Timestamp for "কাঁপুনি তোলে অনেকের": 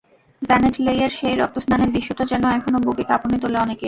3.03-3.79